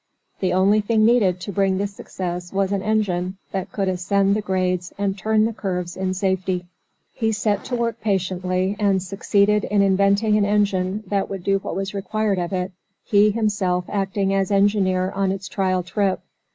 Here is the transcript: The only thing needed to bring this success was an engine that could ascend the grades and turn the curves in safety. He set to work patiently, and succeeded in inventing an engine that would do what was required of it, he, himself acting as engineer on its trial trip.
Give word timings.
The 0.39 0.51
only 0.53 0.81
thing 0.81 1.05
needed 1.05 1.39
to 1.41 1.51
bring 1.51 1.77
this 1.77 1.93
success 1.93 2.51
was 2.51 2.71
an 2.71 2.81
engine 2.81 3.37
that 3.51 3.71
could 3.71 3.87
ascend 3.87 4.35
the 4.35 4.41
grades 4.41 4.91
and 4.97 5.15
turn 5.15 5.45
the 5.45 5.53
curves 5.53 5.95
in 5.95 6.15
safety. 6.15 6.65
He 7.13 7.31
set 7.31 7.63
to 7.65 7.75
work 7.75 8.01
patiently, 8.01 8.75
and 8.79 9.03
succeeded 9.03 9.63
in 9.63 9.83
inventing 9.83 10.37
an 10.37 10.45
engine 10.45 11.03
that 11.05 11.29
would 11.29 11.43
do 11.43 11.59
what 11.59 11.75
was 11.75 11.93
required 11.93 12.39
of 12.39 12.51
it, 12.51 12.71
he, 13.03 13.29
himself 13.29 13.85
acting 13.89 14.33
as 14.33 14.49
engineer 14.49 15.11
on 15.11 15.31
its 15.31 15.47
trial 15.47 15.83
trip. 15.83 16.19